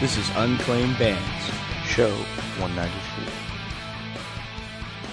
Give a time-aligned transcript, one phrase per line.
[0.00, 1.44] This is Unclaimed Bands,
[1.86, 2.10] show
[2.60, 3.32] 194.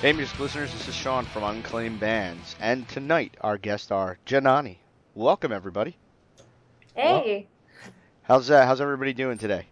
[0.02, 4.78] Hey, music listeners, this is Sean from Unclaimed Bands, and tonight our guests are Janani.
[5.16, 5.96] Welcome, everybody.
[6.96, 7.48] Hey,
[8.24, 9.68] How's uh, how's everybody doing today?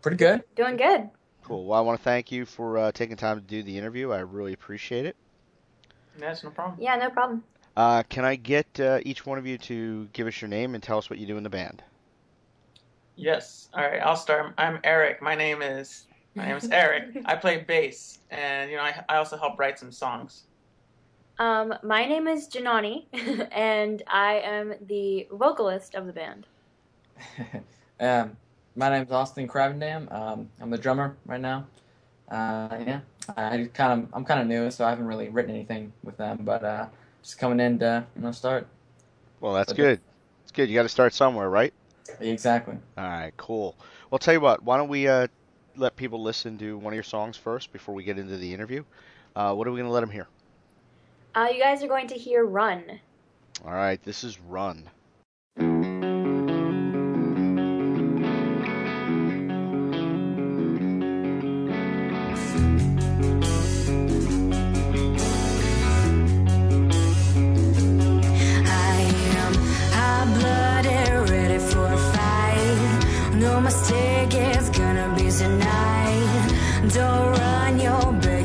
[0.00, 0.44] Pretty good.
[0.54, 1.10] doing good.
[1.42, 1.64] Cool.
[1.66, 4.12] Well, I want to thank you for uh, taking time to do the interview.
[4.12, 5.16] I really appreciate it.
[6.18, 6.78] That's no problem.
[6.80, 7.42] Yeah, no problem.
[7.76, 10.82] Uh, can I get uh, each one of you to give us your name and
[10.82, 11.82] tell us what you do in the band?
[13.16, 13.68] Yes.
[13.74, 14.00] All right.
[14.00, 14.54] I'll start.
[14.58, 15.20] I'm Eric.
[15.20, 17.16] My name is my name is Eric.
[17.24, 20.44] I play bass, and you know I, I also help write some songs.
[21.38, 23.06] Um, my name is Janani,
[23.52, 26.46] and I am the vocalist of the band.
[28.00, 28.36] um,
[28.76, 30.10] my name's Austin Cravendam.
[30.12, 31.66] Um, I'm the drummer right now.
[32.30, 33.00] Uh, yeah,
[33.36, 36.38] I kind of I'm kind of new, so I haven't really written anything with them,
[36.42, 36.86] but uh,
[37.22, 38.66] just coming in to you know start.
[39.40, 40.00] Well, that's But good.
[40.44, 40.70] It's good.
[40.70, 41.74] You got to start somewhere, right?
[42.20, 42.76] Exactly.
[42.96, 43.76] All right, cool.
[44.10, 44.62] Well, tell you what.
[44.62, 45.26] Why don't we uh,
[45.76, 48.84] let people listen to one of your songs first before we get into the interview?
[49.34, 50.26] Uh, what are we going to let them hear?
[51.34, 53.00] Uh, you guys are going to hear "Run."
[53.64, 54.88] All right, this is Run.
[73.60, 76.48] Mistake, it's gonna be tonight.
[76.92, 78.41] Don't run, you're begging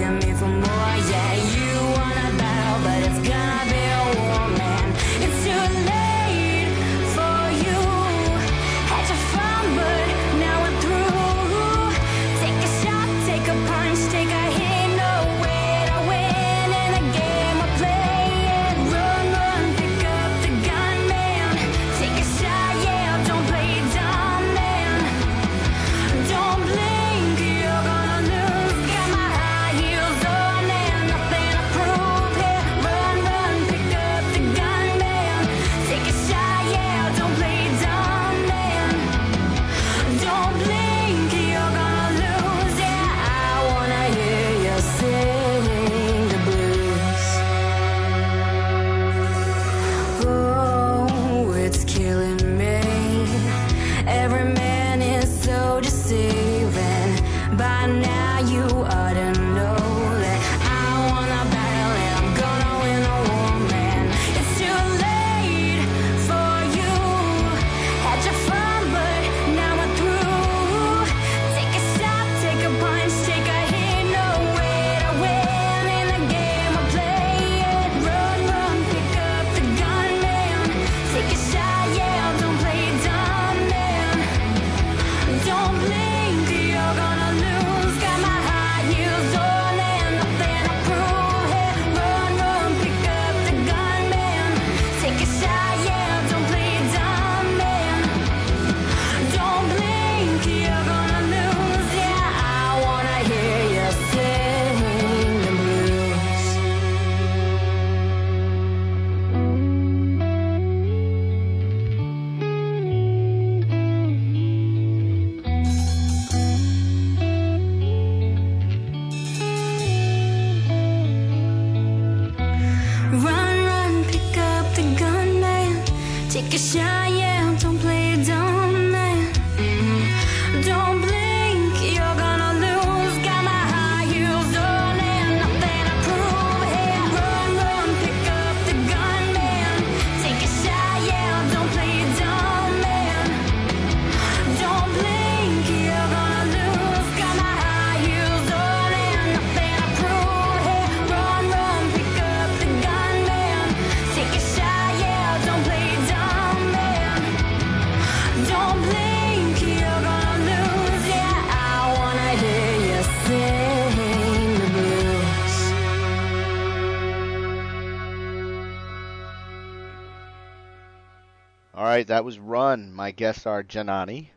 [171.97, 172.93] right, that was Run.
[172.93, 174.27] My guests are Janani.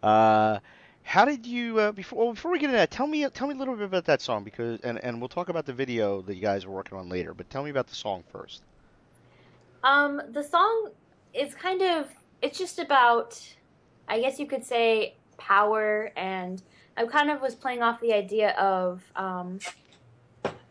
[0.00, 0.60] Uh,
[1.02, 2.92] how did you uh, before well, before we get into that?
[2.92, 5.48] Tell me tell me a little bit about that song because and and we'll talk
[5.48, 7.34] about the video that you guys are working on later.
[7.34, 8.62] But tell me about the song first.
[9.82, 10.90] Um, the song
[11.34, 12.08] is kind of
[12.42, 13.42] it's just about
[14.08, 16.62] I guess you could say power and
[16.96, 19.58] I kind of was playing off the idea of um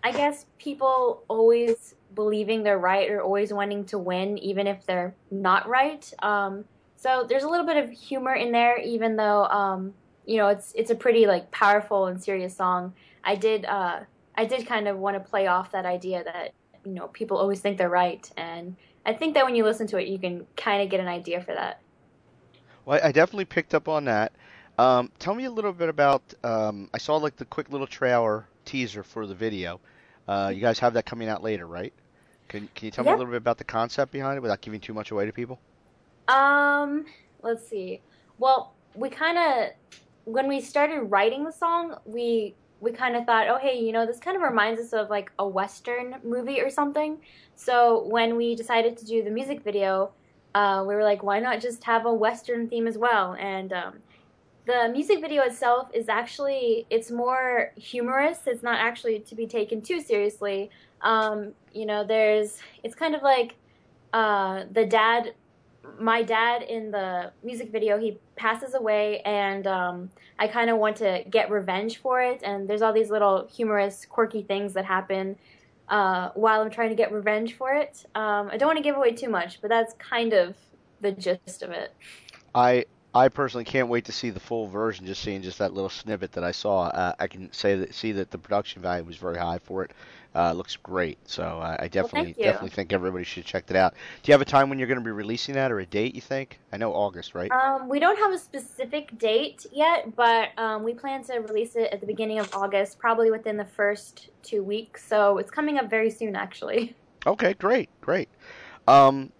[0.03, 5.13] I guess people always believing they're right or always wanting to win even if they're
[5.31, 6.13] not right.
[6.19, 6.65] Um
[6.95, 9.93] So there's a little bit of humor in there, even though um,
[10.25, 12.93] you know it's it's a pretty like powerful and serious song.
[13.25, 13.99] I did uh,
[14.37, 16.53] I did kind of want to play off that idea that
[16.85, 19.97] you know people always think they're right, and I think that when you listen to
[19.97, 21.81] it, you can kind of get an idea for that.
[22.85, 24.31] Well, I definitely picked up on that.
[24.77, 26.21] Um, tell me a little bit about.
[26.43, 29.81] Um, I saw like the quick little trailer teaser for the video.
[30.25, 31.93] Uh, you guys have that coming out later, right?
[32.53, 34.79] Can Can you tell me a little bit about the concept behind it without giving
[34.79, 35.59] too much away to people?
[36.27, 37.05] Um,
[37.41, 37.99] let's see.
[38.37, 39.71] Well, we kind of
[40.25, 44.05] when we started writing the song, we we kind of thought, oh hey, you know,
[44.05, 47.17] this kind of reminds us of like a western movie or something.
[47.55, 50.11] So when we decided to do the music video,
[50.53, 53.33] uh, we were like, why not just have a western theme as well?
[53.33, 53.93] And um,
[54.65, 58.41] the music video itself is actually it's more humorous.
[58.45, 60.69] It's not actually to be taken too seriously.
[61.03, 63.55] Um, you know, there's it's kind of like
[64.13, 65.33] uh, the dad
[65.99, 70.09] my dad in the music video he passes away and um,
[70.39, 74.05] i kind of want to get revenge for it and there's all these little humorous
[74.05, 75.35] quirky things that happen
[75.89, 78.95] uh, while i'm trying to get revenge for it um, i don't want to give
[78.95, 80.55] away too much but that's kind of
[81.01, 81.93] the gist of it
[82.55, 82.85] I
[83.15, 85.05] I personally can't wait to see the full version.
[85.05, 88.11] Just seeing just that little snippet that I saw, uh, I can say that see
[88.13, 89.91] that the production value was very high for it.
[90.35, 92.43] Uh, looks great, so uh, I definitely you.
[92.43, 93.93] definitely think everybody should check that out.
[93.93, 96.15] Do you have a time when you're going to be releasing that or a date?
[96.15, 96.59] You think?
[96.71, 97.51] I know August, right?
[97.51, 101.91] um, we don't have a specific date yet but um, we plan to release it
[101.91, 105.89] at the beginning of august probably within the first two weeks so it's coming up
[105.89, 106.95] very soon actually
[107.25, 108.29] Okay, great, great.
[108.87, 109.31] Um,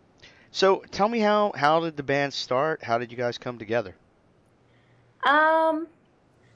[0.51, 2.83] so tell me how how did the band start?
[2.83, 3.95] How did you guys come together?
[5.23, 5.87] Um,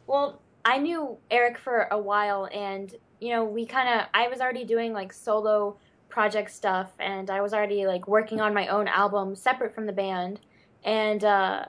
[0.06, 4.42] well, I knew Eric for a while, and you know, we kind of I was
[4.42, 5.78] already doing like solo
[6.10, 9.94] project stuff, and I was already like working on my own album separate from the
[9.94, 10.40] band,
[10.84, 11.66] and uh,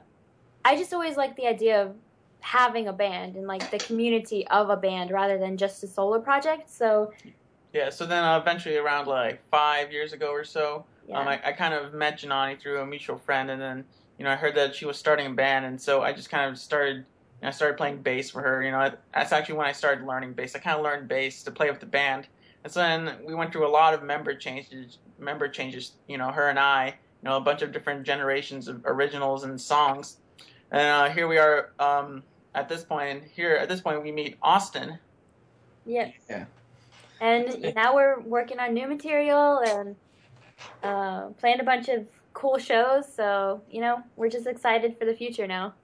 [0.65, 1.95] I just always liked the idea of
[2.41, 6.21] having a band and like the community of a band rather than just a solo
[6.21, 6.71] project.
[6.71, 7.13] So
[7.73, 11.41] Yeah, so then uh, eventually around like five years ago or so, yeah, um, I,
[11.45, 13.85] I kind of met Janani through a mutual friend, and then
[14.19, 16.51] you know I heard that she was starting a band, and so I just kind
[16.51, 17.05] of started.
[17.41, 18.63] You know, I started playing bass for her.
[18.63, 20.57] You know, that's actually when I started learning bass.
[20.57, 22.27] I kind of learned bass to play with the band,
[22.65, 24.99] and so then we went through a lot of member changes.
[25.19, 25.93] Member changes.
[26.09, 26.95] You know, her and I.
[27.23, 30.19] You know, a bunch of different generations of originals and songs,
[30.71, 31.73] and uh, here we are.
[31.79, 32.23] Um,
[32.55, 34.99] at this point, here at this point, we meet Austin.
[35.87, 36.47] yes, Yeah.
[37.21, 39.97] and now we're working on new material and
[40.83, 43.13] uh, planned a bunch of cool shows.
[43.13, 45.75] So you know, we're just excited for the future now.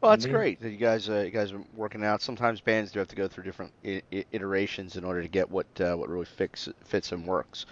[0.00, 2.22] Well, that's great that you guys uh, you guys are working out.
[2.22, 5.50] Sometimes bands do have to go through different I- I- iterations in order to get
[5.50, 7.66] what uh, what really fix, fits and works.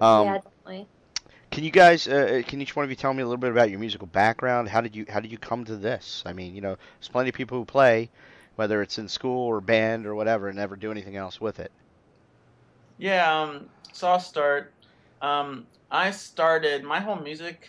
[0.00, 0.88] Um, yeah, definitely.
[1.50, 2.06] Can you guys?
[2.08, 4.68] Uh, can each one of you tell me a little bit about your musical background?
[4.68, 6.22] How did you How did you come to this?
[6.26, 8.10] I mean, you know, there's plenty of people who play,
[8.56, 11.72] whether it's in school or band or whatever, and never do anything else with it.
[12.98, 14.72] Yeah, um, so I'll start.
[15.22, 17.68] Um, I started my whole music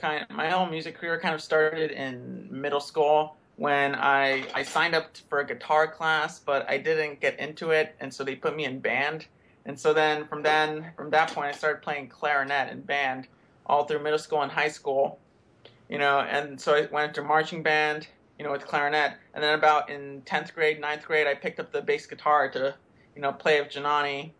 [0.00, 4.94] kind my whole music career kind of started in middle school when I I signed
[4.94, 8.56] up for a guitar class, but I didn't get into it, and so they put
[8.56, 9.26] me in band.
[9.66, 13.28] And so then from then from that point, I started playing clarinet in band
[13.66, 15.18] all through middle school and high school.
[15.88, 18.06] You know, and so I went to marching band,
[18.38, 21.72] you know, with clarinet, and then about in tenth grade, 9th grade, I picked up
[21.72, 22.74] the bass guitar to
[23.14, 24.30] you know, play with Janani.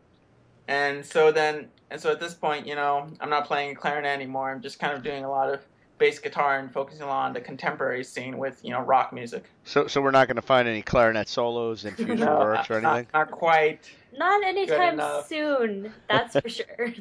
[0.69, 4.51] And so then, and so at this point, you know, I'm not playing clarinet anymore.
[4.51, 5.61] I'm just kind of doing a lot of
[5.99, 9.45] bass guitar and focusing on the contemporary scene with, you know, rock music.
[9.65, 12.79] So, so we're not going to find any clarinet solos in future No, works or
[12.79, 13.07] anything.
[13.13, 13.91] Not, quite.
[14.17, 16.67] Not anytime soon, that's for sure.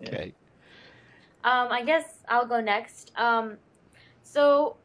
[0.06, 0.34] Okay.
[1.44, 3.12] Um, I guess I'll go next.
[3.16, 3.56] Um,
[4.22, 4.76] so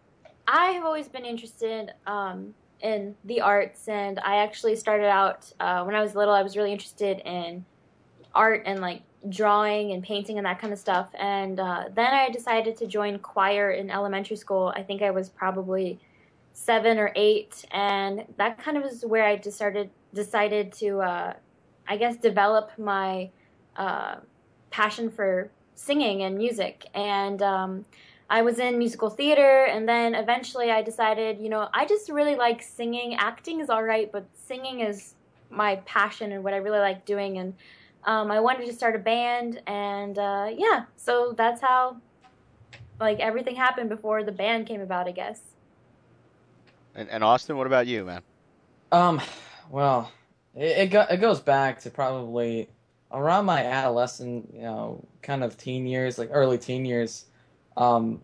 [0.47, 5.83] I have always been interested um, in the arts, and I actually started out uh,
[5.83, 6.33] when I was little.
[6.33, 7.65] I was really interested in
[8.33, 11.09] art and like drawing and painting and that kind of stuff.
[11.17, 14.73] And uh, then I decided to join choir in elementary school.
[14.75, 15.99] I think I was probably
[16.53, 21.33] seven or eight, and that kind of is where I started decided to, uh,
[21.87, 23.29] I guess, develop my
[23.75, 24.15] uh,
[24.71, 26.85] passion for singing and music.
[26.93, 27.85] And um,
[28.29, 32.35] I was in musical theater, and then eventually I decided, you know, I just really
[32.35, 33.15] like singing.
[33.15, 35.15] Acting is all right, but singing is
[35.49, 37.37] my passion and what I really like doing.
[37.37, 37.53] And
[38.05, 41.97] um, I wanted to start a band, and uh, yeah, so that's how
[42.99, 45.41] like everything happened before the band came about, I guess.
[46.95, 48.21] And, and Austin, what about you, man?
[48.91, 49.21] Um,
[49.69, 50.11] well,
[50.55, 52.69] it it, go, it goes back to probably
[53.11, 57.25] around my adolescent, you know, kind of teen years, like early teen years.
[57.77, 58.21] Um,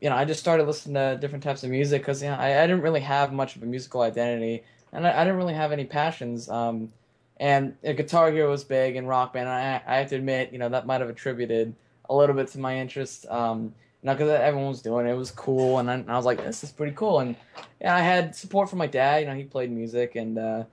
[0.00, 2.62] you know, I just started listening to different types of music because you know, I,
[2.62, 5.72] I didn't really have much of a musical identity, and I, I didn't really have
[5.72, 6.48] any passions.
[6.48, 6.92] Um,
[7.40, 9.48] and uh, Guitar Hero was big and Rock Band.
[9.48, 11.74] And I, I have to admit, you know, that might have attributed
[12.08, 13.26] a little bit to my interest.
[13.28, 16.16] Um, you know, because everyone was doing it, it was cool, and I, and I
[16.16, 17.20] was like, this is pretty cool.
[17.20, 17.36] And
[17.80, 19.22] yeah, I had support from my dad.
[19.22, 20.64] You know, he played music, and uh,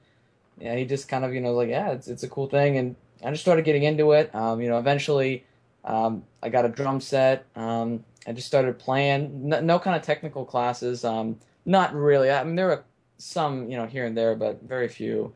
[0.59, 2.95] yeah, he just kind of, you know, like, yeah, it's it's a cool thing, and
[3.23, 4.33] I just started getting into it.
[4.33, 5.43] Um, you know, eventually,
[5.83, 7.45] um, I got a drum set.
[7.55, 9.49] Um, I just started playing.
[9.49, 11.03] No, no kind of technical classes.
[11.03, 12.31] Um, not really.
[12.31, 12.85] I mean, there were
[13.17, 15.33] some, you know, here and there, but very few.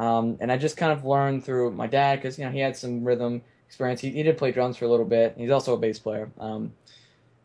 [0.00, 2.74] Um, and I just kind of learned through my dad because you know he had
[2.74, 4.00] some rhythm experience.
[4.00, 5.34] He, he did play drums for a little bit.
[5.36, 6.30] He's also a bass player.
[6.38, 6.72] Um,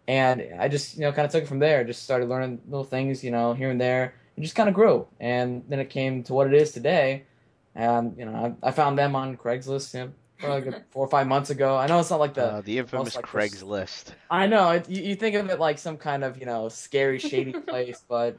[0.08, 1.84] and I just you know kind of took it from there.
[1.84, 4.14] Just started learning little things, you know, here and there.
[4.38, 7.24] and just kind of grew, and then it came to what it is today.
[7.76, 9.94] And you know, I, I found them on Craigslist.
[9.94, 11.76] You know, probably like four or five months ago.
[11.76, 14.14] I know it's not like the Uh, the infamous like, Craigslist.
[14.32, 17.20] I know it, you, you think of it like some kind of you know scary,
[17.20, 18.38] shady place, but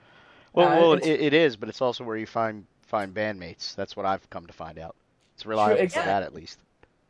[0.54, 3.75] Well, Uh, well, it, it is, but it's also where you find find bandmates.
[3.75, 4.95] That's what I've come to find out.
[5.35, 6.02] It's reliable exactly.
[6.02, 6.59] for that, at least.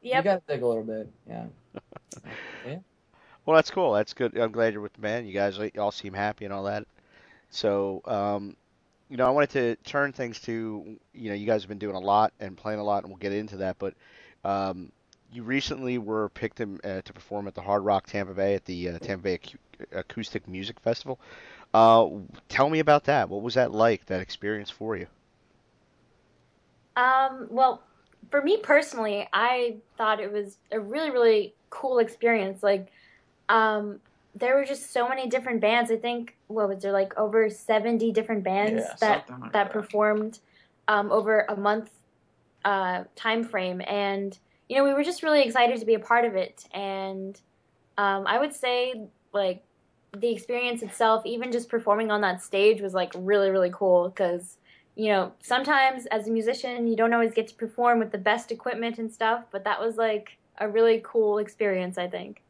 [0.03, 0.25] you Yep.
[0.25, 1.09] got to dig a little bit.
[1.29, 1.47] Yeah.
[2.67, 2.79] yeah.
[3.45, 3.93] Well, that's cool.
[3.93, 4.37] That's good.
[4.37, 5.29] I'm glad you're with the band.
[5.29, 6.87] You guys all seem happy and all that.
[7.51, 8.57] So, um,
[9.09, 11.95] you know, I wanted to turn things to, you know, you guys have been doing
[11.95, 13.77] a lot and playing a lot, and we'll get into that.
[13.79, 13.95] But
[14.45, 14.91] um,
[15.33, 18.65] you recently were picked in, uh, to perform at the Hard Rock Tampa Bay at
[18.65, 19.57] the uh, Tampa Bay Acu-
[19.93, 21.21] Acoustic Music Festival.
[21.73, 22.09] Uh,
[22.49, 23.29] tell me about that.
[23.29, 24.07] What was that like?
[24.07, 25.07] That experience for you?
[26.97, 27.83] Um, well,
[28.31, 32.63] for me personally, I thought it was a really, really cool experience.
[32.63, 32.89] Like,
[33.49, 34.01] um,
[34.35, 35.91] there were just so many different bands.
[35.91, 39.73] I think what was there like over seventy different bands Yeah, that like that that.
[39.73, 40.41] performed
[40.89, 41.91] um, over a month
[42.65, 44.39] uh, time frame, and
[44.69, 46.65] you know we were just really excited to be a part of it.
[46.73, 47.41] And
[47.99, 48.95] um, I would say
[49.33, 49.65] like
[50.17, 54.59] the experience itself, even just performing on that stage, was like really, really cool because
[54.97, 58.51] you know, sometimes as a musician, you don't always get to perform with the best
[58.51, 62.43] equipment and stuff, but that was like a really cool experience, I think.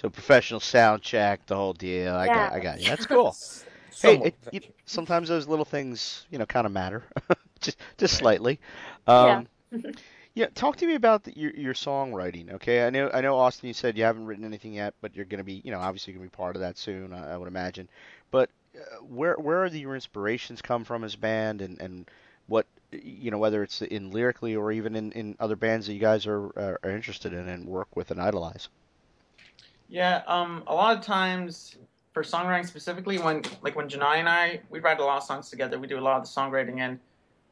[0.00, 2.14] So professional sound check, the whole deal.
[2.14, 2.50] I got, Yeah.
[2.52, 2.88] I got you.
[2.88, 3.36] That's cool.
[4.00, 7.04] hey, it, you, sometimes those little things, you know, kind of matter,
[7.60, 8.60] just just slightly.
[9.08, 9.48] Um,
[10.34, 10.46] yeah.
[10.54, 12.52] Talk to me about the, your your songwriting.
[12.54, 13.66] Okay, I know I know Austin.
[13.66, 16.14] You said you haven't written anything yet, but you're going to be, you know, obviously
[16.14, 17.12] going to be part of that soon.
[17.12, 17.88] I, I would imagine.
[18.30, 18.48] But
[19.02, 22.10] where where are your inspirations come from as band, and and
[22.46, 26.00] what you know, whether it's in lyrically or even in, in other bands that you
[26.00, 28.68] guys are, are are interested in and work with and idolize.
[29.88, 31.76] Yeah, um, a lot of times
[32.12, 35.50] for songwriting specifically, when like when Janani and I we write a lot of songs
[35.50, 36.98] together, we do a lot of the songwriting, and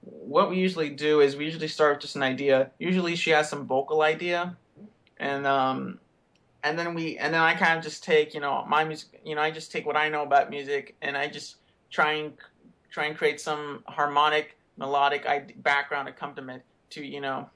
[0.03, 2.71] what we usually do is we usually start with just an idea.
[2.79, 4.57] Usually she has some vocal idea,
[5.19, 5.99] and um,
[6.63, 9.35] and then we and then I kind of just take you know my music, you
[9.35, 11.57] know I just take what I know about music, and I just
[11.91, 12.33] try and
[12.91, 15.27] try and create some harmonic, melodic
[15.63, 17.49] background accompaniment to you know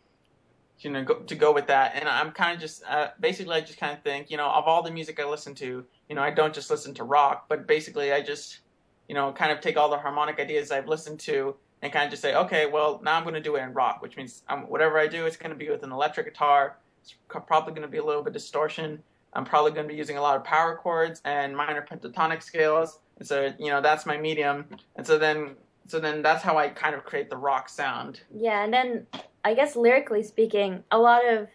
[0.78, 1.94] you know go, to go with that.
[1.94, 4.64] And i'm kind of just uh, basically i just kind of think you know of
[4.64, 7.66] all the music i listen to you know i don't just listen to rock but
[7.66, 8.61] basically i just
[9.09, 12.11] you know kind of take all the harmonic ideas i've listened to and kind of
[12.11, 14.62] just say okay well now i'm going to do it in rock which means um,
[14.62, 17.88] whatever i do it's going to be with an electric guitar it's probably going to
[17.88, 19.02] be a little bit distortion.
[19.35, 22.99] I'm probably going to be using a lot of power chords and minor pentatonic scales.
[23.18, 24.66] And so you know that's my medium.
[24.97, 25.56] And so then
[25.88, 28.21] so then that's how i kind of create the rock sound.
[28.35, 29.06] Yeah, and then
[29.44, 31.49] I guess lyrically speaking, a lot of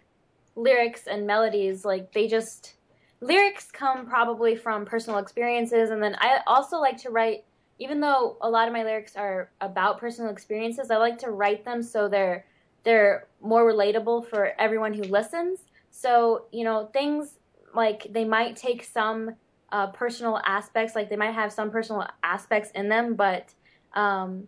[0.56, 2.75] lyrics and melodies, like they just
[3.22, 7.44] lyrics come probably from personal experiences, and then I also like to write.
[7.80, 11.63] Even though a lot of my lyrics are about personal experiences, I like to write
[11.63, 12.44] them so they're
[12.88, 15.60] they're more relatable for everyone who listens.
[15.91, 17.38] So you know things
[17.75, 19.36] like they might take some
[19.74, 23.53] uh, personal aspects, like they might have some personal aspects in them, but
[23.94, 24.48] um,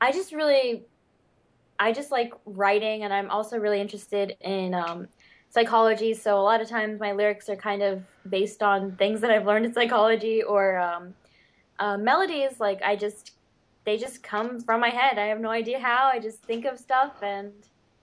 [0.00, 0.84] I just really
[1.78, 5.06] I just like writing, and I'm also really interested in um,
[5.50, 6.12] psychology.
[6.14, 9.46] So a lot of times my lyrics are kind of based on things that I've
[9.46, 11.14] learned in psychology or um,
[11.78, 12.58] uh, melodies.
[12.58, 13.32] Like I just,
[13.84, 15.18] they just come from my head.
[15.18, 16.10] I have no idea how.
[16.12, 17.52] I just think of stuff, and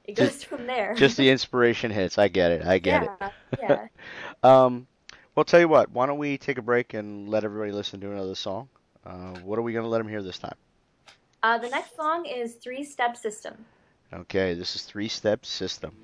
[0.06, 0.94] it goes Just- from there.
[0.96, 2.18] Just the inspiration hits.
[2.18, 2.66] I get it.
[2.66, 3.10] I get it.
[3.20, 3.30] yeah,
[3.62, 3.88] yeah.
[4.44, 4.88] Um,
[5.36, 5.90] well, tell you what.
[5.92, 8.68] Why don't we take a break and let everybody listen to another song?
[9.06, 10.56] Uh, what are we going to let them hear this time?
[11.42, 13.54] Uh, the next song is Three Step System.
[14.14, 15.96] Okay, this is Three Step System.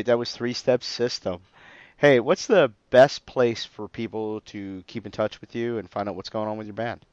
[0.00, 1.40] Right, that was Three Step System.
[1.98, 6.08] Hey, what's the best place for people to keep in touch with you and find
[6.08, 7.04] out what's going on with your band?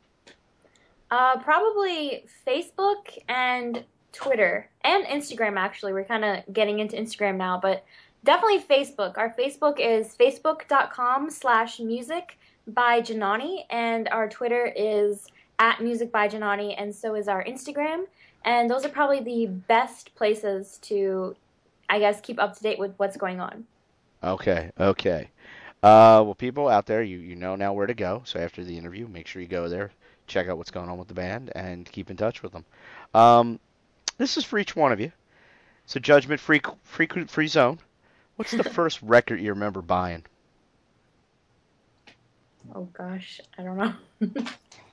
[1.12, 5.58] Uh, probably Facebook and Twitter and Instagram.
[5.58, 7.84] Actually, we're kind of getting into Instagram now, but
[8.24, 9.18] definitely Facebook.
[9.18, 15.28] Our Facebook is facebook.com/slash music by Janani, and our Twitter is
[15.60, 18.06] at music by Janani, and so is our Instagram.
[18.46, 21.36] And those are probably the best places to,
[21.90, 23.66] I guess, keep up to date with what's going on.
[24.24, 25.30] Okay, okay.
[25.84, 28.24] Uh, well, people out there, you you know now where to go.
[28.26, 29.92] So after the interview, make sure you go there,
[30.26, 32.66] check out what's going on with the band, and keep in touch with them.
[33.14, 33.60] Um,
[34.18, 35.12] this is for each one of you.
[35.86, 37.80] So judgment free free free zone.
[38.36, 40.26] What's the first record you remember buying?
[42.76, 43.94] Oh gosh, I don't know.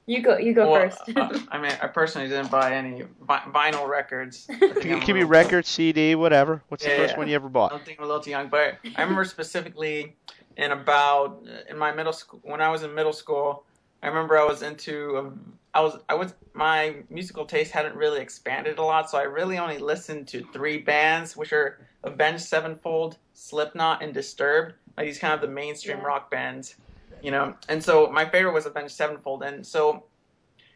[0.07, 0.37] you go.
[0.37, 1.03] You go Well, first.
[1.17, 4.47] uh, I mean, I personally didn't buy any vi- vinyl records.
[4.51, 6.63] I think It could be record, CD, whatever.
[6.69, 7.19] What's the first yeah.
[7.19, 7.73] one you ever bought?
[7.73, 10.17] I think I'm a little too young, but I remember specifically
[10.57, 13.65] in about in my middle school when I was in middle school,
[14.03, 18.21] I remember I was into um, I was I was my musical taste hadn't really
[18.21, 23.17] expanded a lot, so I really only listened to three bands, which are Avenged Sevenfold,
[23.33, 24.75] Slipknot, and Disturbed.
[24.97, 26.05] Like these kind of the mainstream Yeah.
[26.05, 26.77] rock bands,
[27.25, 27.55] you know.
[27.69, 30.05] And so my favorite was Avenged Sevenfold, and so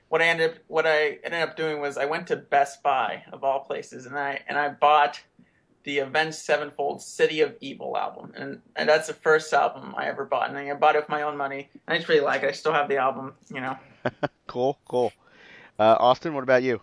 [0.08, 3.22] what I ended up what I ended up doing was I went to Best Buy
[3.32, 5.20] of all places, and I and I bought
[5.84, 10.24] the Avenged Sevenfold City of Evil album, and and that's the first album I ever
[10.24, 11.68] bought, and I bought it with my own money.
[11.87, 12.48] And I just really like it.
[12.48, 13.76] I still have the album, you know.
[14.46, 15.12] Cool, cool.
[15.78, 16.80] Uh, Austin, what about you?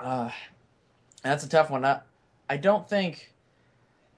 [0.00, 0.30] Uh,
[1.22, 1.84] that's a tough one.
[1.84, 2.00] I,
[2.48, 3.34] I don't think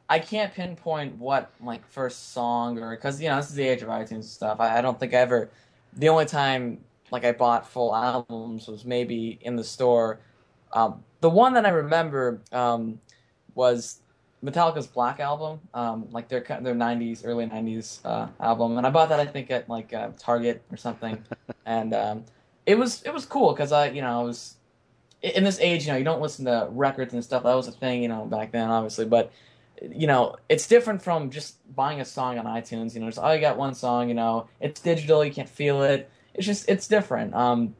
[0.08, 3.82] I can't pinpoint what like first song or because you know this is the age
[3.82, 4.60] of iTunes and stuff.
[4.60, 5.50] I, I don't think I ever.
[5.94, 6.78] The only time
[7.10, 10.20] like I bought full albums was maybe in the store.
[10.72, 13.00] Um, the one that I remember um,
[13.54, 14.00] was
[14.42, 19.08] Metallica's Black album, um, like their their '90s, early '90s uh, album, and I bought
[19.10, 21.22] that I think at like uh, Target or something,
[21.66, 22.24] and um,
[22.64, 24.56] it was it was cool because I you know I was
[25.22, 27.42] in this age, you know, you don't listen to records and stuff.
[27.42, 29.04] That was a thing, you know, back then, obviously.
[29.04, 29.32] But
[29.82, 32.94] you know, it's different from just buying a song on iTunes.
[32.94, 34.08] You know, just oh, you got one song.
[34.08, 35.24] You know, it's digital.
[35.24, 36.10] You can't feel it.
[36.34, 37.34] It's just it's different.
[37.34, 37.74] Um,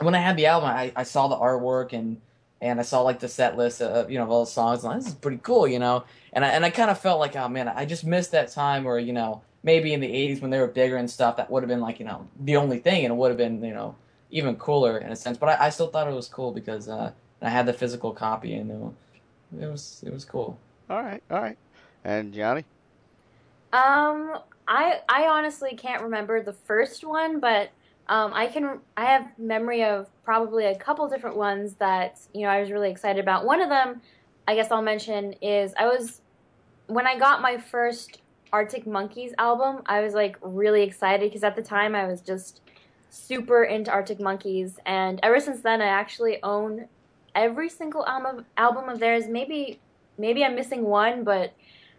[0.00, 2.20] when I had the album, I, I saw the artwork and
[2.60, 4.84] and I saw like the set list of you know of all the songs.
[4.84, 6.04] And like, this is pretty cool, you know.
[6.32, 8.84] And I and I kind of felt like, oh man, I just missed that time
[8.84, 11.62] where you know maybe in the '80s when they were bigger and stuff, that would
[11.62, 13.94] have been like you know the only thing, and it would have been you know
[14.30, 15.38] even cooler in a sense.
[15.38, 18.54] But I, I still thought it was cool because uh, I had the physical copy,
[18.54, 20.58] and it, it was it was cool.
[20.90, 21.56] All right, all right.
[22.04, 22.64] And Janani?
[23.72, 27.70] Um, I I honestly can't remember the first one, but
[28.08, 32.48] um, I can I have memory of probably a couple different ones that you know
[32.48, 33.44] I was really excited about.
[33.44, 34.02] One of them,
[34.48, 36.22] I guess I'll mention is I was
[36.88, 38.20] when I got my first
[38.52, 39.82] Arctic Monkeys album.
[39.86, 42.62] I was like really excited because at the time I was just
[43.10, 46.88] super into Arctic Monkeys, and ever since then I actually own
[47.36, 49.28] every single album album of theirs.
[49.28, 49.78] Maybe
[50.20, 51.54] maybe I'm missing one, but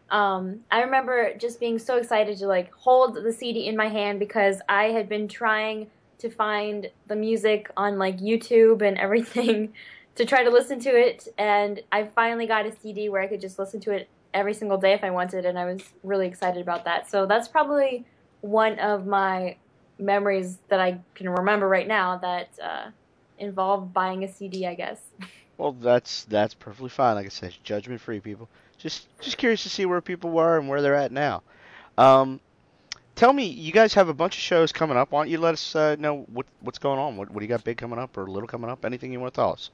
[0.09, 4.19] um, I remember just being so excited to like hold the CD in my hand
[4.19, 5.87] because I had been trying
[6.19, 9.73] to find the music on like YouTube and everything
[10.15, 13.41] to try to listen to it, and I finally got a CD where I could
[13.41, 16.61] just listen to it every single day if I wanted, and I was really excited
[16.61, 17.09] about that.
[17.09, 18.05] So that's probably
[18.41, 19.55] one of my
[19.97, 22.89] memories that I can remember right now that uh,
[23.37, 24.99] involved buying a CD, I guess.
[25.61, 27.13] Well, that's that's perfectly fine.
[27.13, 28.49] Like I said, judgment free, people.
[28.79, 31.43] Just just curious to see where people were and where they're at now.
[31.99, 32.39] Um,
[33.13, 35.11] tell me, you guys have a bunch of shows coming up.
[35.11, 37.15] Why don't you let us uh, know what what's going on?
[37.15, 38.83] What what do you got big coming up or little coming up?
[38.83, 39.69] Anything you want to tell us?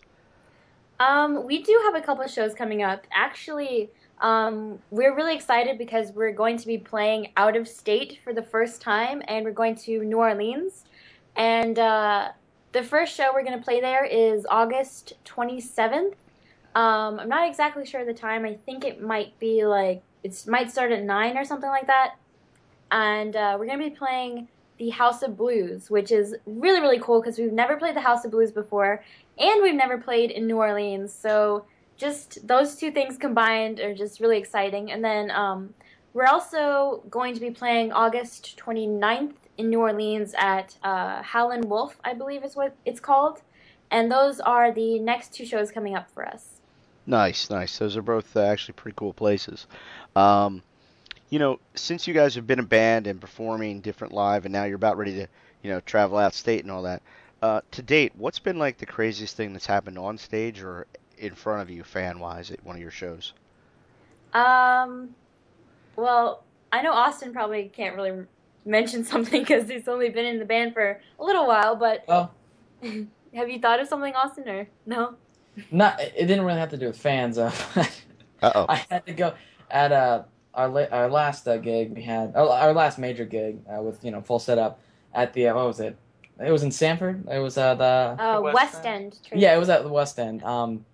[0.99, 3.07] Um, we do have a couple of shows coming up.
[3.13, 8.33] Actually, um, we're really excited because we're going to be playing out of state for
[8.33, 10.83] the first time, and we're going to New Orleans.
[11.37, 12.31] And uh,
[12.71, 16.13] the first show we're going to play there is August 27th.
[16.75, 18.45] Um, I'm not exactly sure the time.
[18.45, 22.15] I think it might be like it might start at nine or something like that.
[22.91, 26.99] And uh, we're going to be playing the House of Blues, which is really really
[26.99, 29.03] cool because we've never played the House of Blues before,
[29.39, 31.13] and we've never played in New Orleans.
[31.13, 31.65] So
[31.97, 34.91] just those two things combined are just really exciting.
[34.91, 35.73] And then um,
[36.13, 41.97] we're also going to be playing August 29th in New Orleans at uh, Howlin' Wolf,
[42.03, 43.41] I believe is what it's called.
[43.89, 46.59] And those are the next two shows coming up for us.
[47.05, 47.77] Nice, nice.
[47.77, 49.65] Those are both uh, actually pretty cool places.
[50.15, 50.61] Um,
[51.29, 54.65] you know, since you guys have been a band and performing different live, and now
[54.65, 55.27] you're about ready to,
[55.63, 57.01] you know, travel out state and all that.
[57.41, 61.33] Uh, to date, what's been like the craziest thing that's happened on stage or in
[61.33, 63.33] front of you, fan wise, at one of your shows?
[64.33, 65.15] Um,
[65.95, 68.25] well, I know Austin probably can't really
[68.67, 72.31] mention something because he's only been in the band for a little while, but Well,
[73.33, 75.15] have you thought of something, Austin, or no?
[75.71, 77.37] not it didn't really have to do with fans.
[77.39, 77.51] Uh,
[78.43, 78.65] Uh oh.
[78.69, 79.33] I had to go
[79.71, 83.57] at uh, our la- our last uh, gig we had oh, our last major gig
[83.67, 84.79] uh, with you know full setup
[85.15, 85.97] at the uh, what was it?
[86.39, 87.27] It was in Sanford.
[87.27, 89.17] It was uh, the Uh, West West, End?
[89.31, 89.41] End.
[89.41, 90.43] Yeah, it was at the West End.
[90.43, 90.85] Um,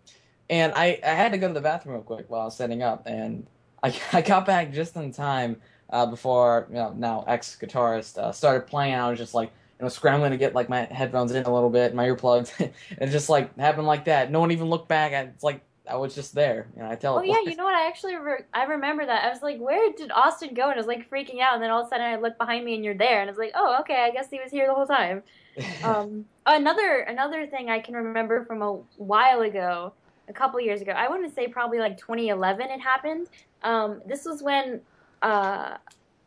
[0.49, 2.81] and I I had to go to the bathroom real quick while I was setting
[2.81, 3.45] up, and
[3.83, 5.57] I I got back just in time
[5.93, 8.95] uh, before you know now ex guitarist uh, started playing.
[8.95, 11.69] I was just like you know scrambling to get like my headphones in a little
[11.69, 12.51] bit, my earplugs.
[12.89, 14.31] it just like happened like that.
[14.31, 15.13] No one even looked back.
[15.13, 16.67] I- It's like I was just there.
[16.75, 17.19] You know, I tell.
[17.19, 17.75] Oh yeah, you know what?
[17.75, 19.23] I actually re- I remember that.
[19.25, 20.63] I was like, where did Austin go?
[20.63, 21.53] And I was like freaking out.
[21.53, 23.21] And then all of a sudden I look behind me and you're there.
[23.21, 25.23] And I was like, oh okay, I guess he was here the whole time.
[25.83, 29.93] Um, another another thing I can remember from a while ago,
[30.27, 30.93] a couple years ago.
[30.93, 33.27] I want to say probably like 2011 it happened.
[33.61, 34.81] Um, this was when
[35.23, 35.77] uh,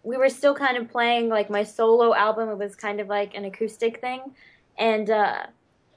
[0.03, 2.49] we were still kind of playing like my solo album.
[2.49, 4.21] It was kind of like an acoustic thing,
[4.79, 5.47] and uh,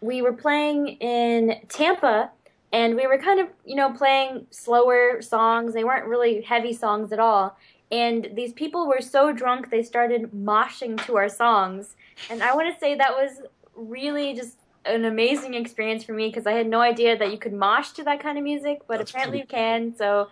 [0.01, 2.29] we were playing in Tampa,
[2.71, 5.73] and we were kind of you know playing slower songs.
[5.73, 7.57] They weren't really heavy songs at all.
[7.91, 11.95] And these people were so drunk they started moshing to our songs,
[12.29, 13.41] and I want to say that was
[13.75, 17.53] really just an amazing experience for me because I had no idea that you could
[17.53, 19.41] mosh to that kind of music, but That's apparently cool.
[19.41, 19.95] you can.
[19.95, 20.29] So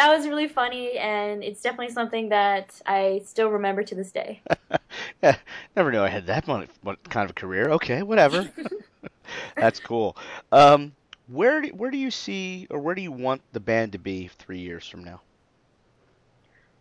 [0.00, 4.40] that was really funny, and it's definitely something that I still remember to this day.
[5.22, 5.36] yeah,
[5.76, 6.66] never knew I had that kind
[7.14, 7.68] of a career.
[7.72, 8.50] Okay, whatever.
[9.56, 10.16] That's cool.
[10.52, 10.92] Um,
[11.28, 14.30] where do, where do you see or where do you want the band to be
[14.38, 15.20] three years from now?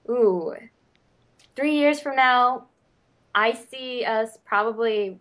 [0.10, 0.56] Ooh,
[1.58, 2.68] three years from now,
[3.36, 5.20] I see us probably.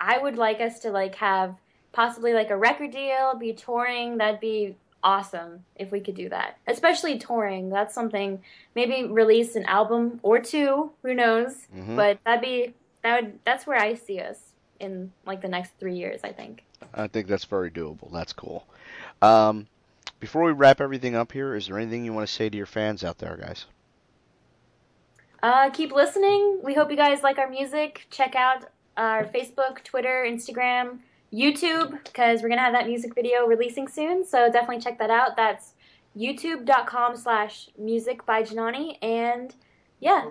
[0.00, 1.56] I would like us to like have
[1.90, 4.18] possibly like a record deal, be touring.
[4.18, 6.58] That'd be awesome if we could do that.
[6.66, 7.70] Especially touring.
[7.70, 8.42] That's something.
[8.74, 10.90] Maybe release an album or two.
[11.02, 11.66] Who knows?
[11.74, 11.96] Mhm.
[11.96, 14.38] But that'd be that would that's where I see us
[14.80, 16.20] in like the next three years.
[16.24, 16.64] I think.
[16.94, 18.12] I think that's very doable.
[18.12, 18.66] That's cool.
[19.22, 19.66] Um,
[20.20, 22.66] before we wrap everything up here, is there anything you want to say to your
[22.66, 23.66] fans out there, guys?
[25.42, 26.60] Uh, keep listening.
[26.64, 28.06] We hope you guys like our music.
[28.10, 28.64] Check out
[28.96, 30.98] our Facebook, Twitter, Instagram,
[31.32, 34.24] YouTube, because we're gonna have that music video releasing soon.
[34.24, 35.36] So definitely check that out.
[35.36, 35.74] That's
[36.16, 38.96] youtube.com slash music by Janani.
[39.02, 39.54] And
[40.00, 40.30] yeah,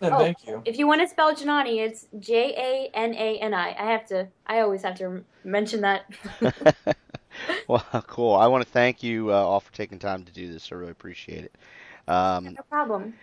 [0.00, 0.18] And Oh.
[0.18, 0.62] thank you.
[0.64, 3.68] if you want to spell Janani, it's J A N A N I.
[3.78, 6.06] I have to, I always have to mention that.
[7.68, 8.34] well, cool.
[8.34, 10.70] I want to thank you uh, all for taking time to do this.
[10.72, 11.54] I really appreciate it.
[12.08, 13.14] Um, no problem.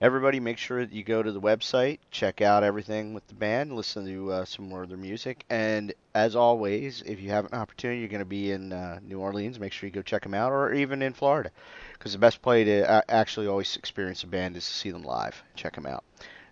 [0.00, 3.74] Everybody, make sure that you go to the website, check out everything with the band,
[3.74, 7.54] listen to uh, some more of their music, and as always, if you have an
[7.54, 10.34] opportunity, you're going to be in uh, New Orleans, make sure you go check them
[10.34, 11.50] out, or even in Florida,
[11.94, 15.02] because the best way to uh, actually always experience a band is to see them
[15.02, 15.42] live.
[15.54, 16.04] Check them out.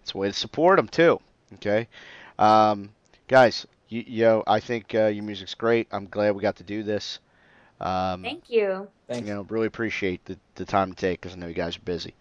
[0.02, 1.20] It's a way to support them too.
[1.54, 1.88] Okay,
[2.38, 2.90] um,
[3.28, 5.88] guys, you, yo, I think uh, your music's great.
[5.92, 7.20] I'm glad we got to do this.
[7.80, 8.88] Um, Thank you.
[9.08, 9.34] Thank you you.
[9.34, 12.14] know, really appreciate the, the time to take because I know you guys are busy.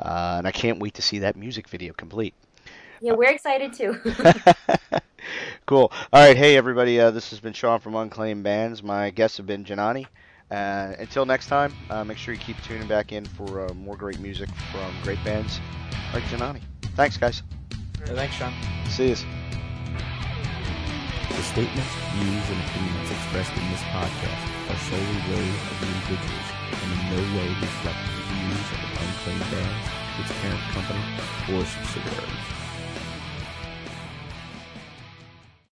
[0.00, 2.34] Uh, and I can't wait to see that music video complete.
[3.00, 3.94] Yeah, we're excited too.
[5.66, 5.92] cool.
[6.12, 6.36] All right.
[6.36, 7.00] Hey, everybody.
[7.00, 8.82] Uh, this has been Sean from Unclaimed Bands.
[8.82, 10.06] My guests have been Janani.
[10.50, 13.96] Uh, until next time, uh, make sure you keep tuning back in for uh, more
[13.96, 15.60] great music from great bands
[16.12, 16.60] like Janani.
[16.96, 17.42] Thanks, guys.
[18.00, 18.52] Yeah, thanks, Sean.
[18.88, 19.16] See you.
[21.30, 26.48] The statements, views, and opinions expressed in this podcast are solely those of the individuals
[26.82, 29.40] and in no way reflect the views of Unclaimed
[30.20, 31.00] its parent company,
[31.54, 32.59] or subsidiaries.